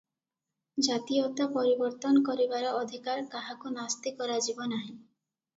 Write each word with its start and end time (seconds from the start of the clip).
ଜାତୀୟତା 0.85 1.45
ପରିବର୍ତ୍ତନ 1.57 2.23
କରିବାର 2.29 2.71
ଅଧିକାର 2.79 3.27
କାହାକୁ 3.37 3.75
ନାସ୍ତି 3.79 4.15
କରାଯିବ 4.23 4.71
ନାହିଁ। 4.73 4.93